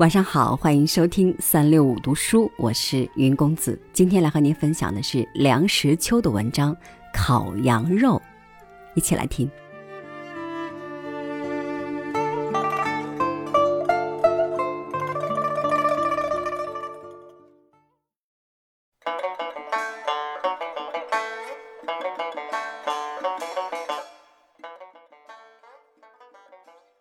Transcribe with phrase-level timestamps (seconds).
[0.00, 3.78] 晚上好，欢迎收听三六五读书，我是云公子。
[3.92, 6.74] 今天来和您分享的是梁实秋的文章
[7.12, 8.14] 《烤羊肉》，
[8.94, 9.50] 一起来听。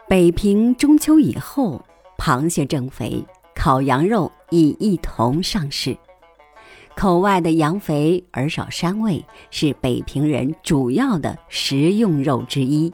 [0.06, 1.82] 北平中秋以后。
[2.20, 5.98] 螃蟹正肥，烤羊肉已一同上市。
[6.94, 12.94] 口外的羊肥而少膻味，是北平人主要的食用肉之一。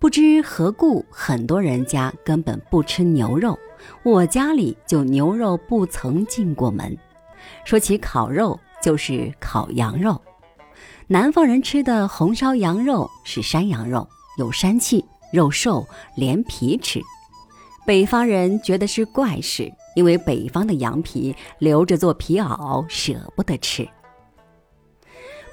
[0.00, 3.56] 不知何故，很多人家根本不吃牛肉，
[4.02, 6.98] 我家里就牛肉不曾进过门。
[7.64, 10.20] 说起烤肉，就是烤羊肉。
[11.06, 17.00] 南方人吃的红烧羊肉是山羊肉，有膻气，肉瘦，连皮吃。
[17.86, 23.88] 北方人觉得是怪事，因为北方的羊皮留着做皮袄，舍不得吃。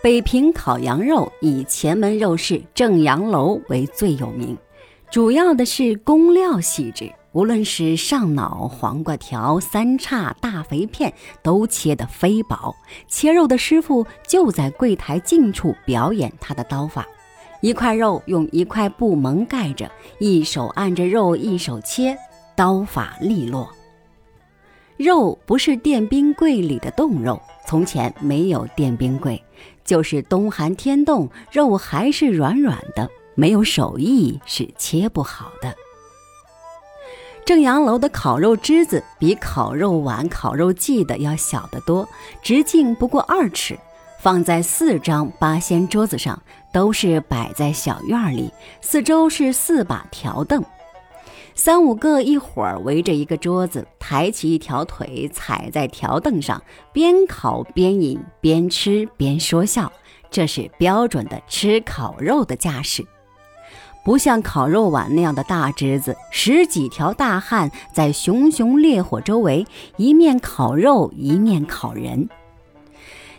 [0.02, 4.58] 北平烤羊肉以前门肉市正阳楼为最有名，
[5.12, 12.76] 主要的是工料细致，无论是上脑、黄瓜条、三叉、大肥片，都切得飞薄。
[13.08, 17.08] 切肉的师傅就在柜台近处表演他的刀法。
[17.64, 22.18] 一块肉用一块布蒙盖着，一手按着肉，一手切，
[22.58, 23.70] 刀法利落。
[24.98, 29.42] 肉不是电冰柜里的冻肉，从前没有电冰柜，
[29.86, 35.74] 就是冬寒天冻，肉还是软软的，没有手艺是切不好的。
[37.46, 42.06] 正阳楼的烤肉枝子比烤肉碗、烤肉剂的要小得多，
[42.42, 43.80] 直径不过二尺。
[44.24, 48.50] 放在四张八仙桌子上，都是摆在小院里，
[48.80, 50.64] 四周是四把条凳，
[51.56, 59.92] 三五个一伙儿围着一个桌子，抬起一条腿踩在条凳上，边烤边饮，边吃边说笑，
[60.32, 63.06] 这是标准的吃烤肉的架势，
[64.06, 72.30] 不像烤肉碗那样的大侄子，十几条大汉在熊熊烈火周围，一面烤肉，一面烤人。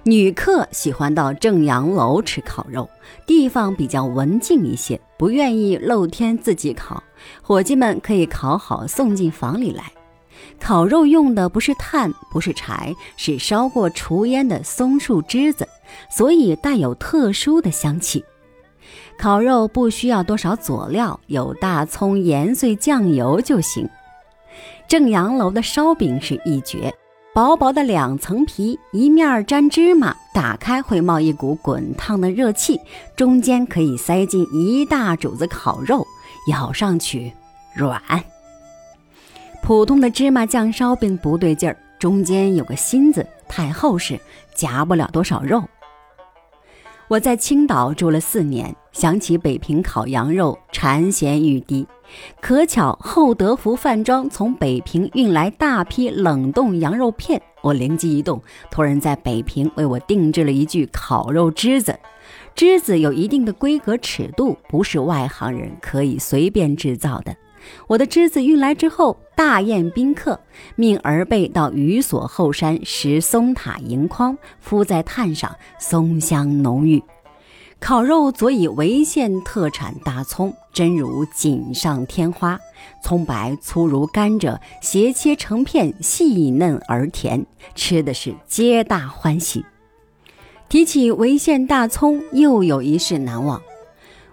[0.07, 2.87] 女客喜欢到正阳楼吃烤肉，
[3.27, 7.03] 地方比较文静一些，不愿意露天自己烤，
[7.41, 9.91] 伙计们可以烤好送进房里来。
[10.61, 15.67] 烤肉用的不是炭，不是柴，是烧过除烟的松树枝子，
[16.11, 18.23] 所以带有特殊的香气。
[19.19, 23.89] 烤肉不需要多少佐料，有大葱、盐碎、酱油就行。
[24.87, 26.95] 正阳楼的烧饼是一绝。
[27.35, 32.81] 薄薄的两层皮，一面沾芝麻，打开会冒一股滚烫的热气，
[33.17, 36.07] 中间可以塞进一大肘子烤肉，
[36.49, 37.33] 咬上去
[37.75, 38.01] 软。
[39.65, 44.17] 普通的芝麻酱烧饼不对劲儿，中间有个芯子，太厚实，
[44.55, 45.61] 夹不了多少肉。
[47.09, 51.87] 我在青岛住了四年，想起北平烤羊肉，馋涎欲滴。
[52.41, 58.41] 可巧厚德福饭庄从北平运来大批冷冻羊肉片，我灵机一动，
[58.71, 61.99] 托人在北平为我定制了一具烤肉枝子。
[62.55, 67.35] 枝子有一定的规格尺度，不是外行人可以随便制造的。
[67.89, 70.39] 我的枝子运来之后，大宴宾客，
[70.77, 77.03] 命儿辈到榆所后山拾松塔银筐，敷在炭上，松香浓郁。
[77.85, 82.59] 烤肉佐以潍县特产大葱，真如锦上添花。
[83.03, 89.67] 葱白粗如甘蔗，斜切成片，细嫩而甜，吃的是皆大欢喜。
[90.71, 93.61] 提起潍县大葱，又有一事难忘。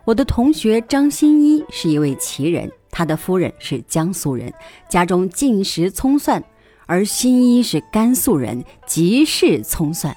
[0.06, 2.72] 我的同学张新一是一位奇人。
[2.89, 4.53] 他的夫人是江苏人，
[4.88, 6.41] 家中尽食葱蒜，
[6.85, 10.16] 而新一是甘肃人，极是葱蒜。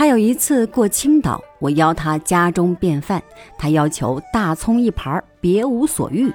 [0.00, 3.22] 他有一次过青岛，我邀他家中便饭，
[3.58, 6.32] 他要求大葱一盘，别无所欲。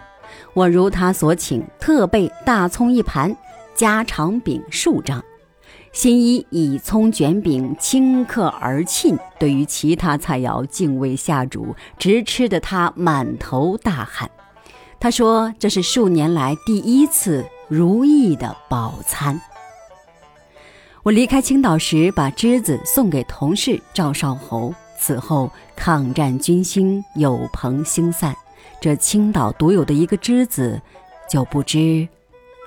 [0.54, 3.36] 我如他所请，特备大葱一盘，
[3.74, 5.20] 家常饼数张。
[5.92, 14.30] 新一以葱卷饼顷刻而尽，对于其他菜肴竟未下煮，直吃得他满头大汗。
[15.00, 19.42] 他说：“这是数年来第一次如意的饱餐。”
[21.06, 24.74] 我离开青岛时，把栀子送给同事赵少侯。
[24.98, 28.36] 此后，抗战军心有朋星散，
[28.82, 30.82] 这青岛独有的一个栀子，
[31.30, 32.08] 就不知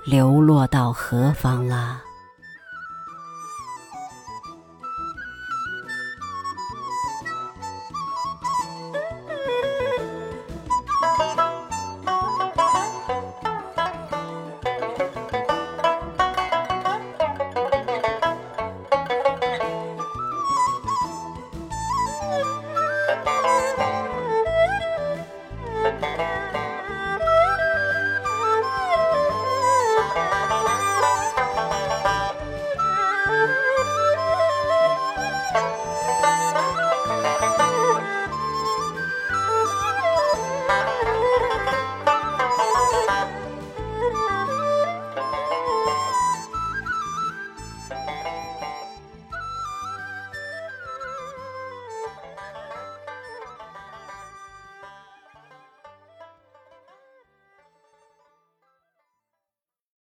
[0.07, 2.01] 流落到何方了。